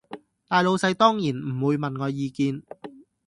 [0.47, 2.63] 大老細當然唔會問我意見